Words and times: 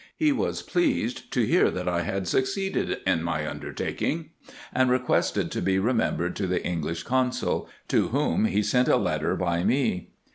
He 0.17 0.31
was 0.31 0.63
pleased 0.63 1.31
to 1.33 1.45
hear 1.45 1.69
that 1.69 1.87
I 1.87 2.01
had 2.01 2.27
succeeded 2.27 3.01
in 3.05 3.21
my 3.21 3.47
undertaking, 3.47 4.31
and 4.73 4.89
requested 4.89 5.51
to 5.51 5.61
be 5.61 5.77
remembered 5.77 6.35
to 6.37 6.47
the 6.47 6.65
English 6.65 7.03
Consul, 7.03 7.69
to 7.89 8.07
whom 8.07 8.45
he 8.45 8.63
sent 8.63 8.87
a 8.87 8.97
letter 8.97 9.35
by 9.35 9.63
me. 9.63 10.09